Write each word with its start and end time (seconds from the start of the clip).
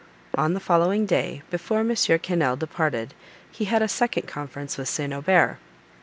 On 0.33 0.55
the 0.55 0.59
following 0.59 1.05
day, 1.05 1.43
before 1.51 1.81
M. 1.81 1.89
Quesnel 1.89 2.55
departed, 2.57 3.13
he 3.51 3.65
had 3.65 3.83
a 3.83 3.87
second 3.87 4.25
conference 4.27 4.75
with 4.75 4.89
St. 4.89 5.13
Aubert. 5.13 5.59